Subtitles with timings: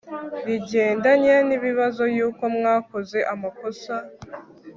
[0.47, 3.93] rigendanye nibibazo yuko mwakoze amakosa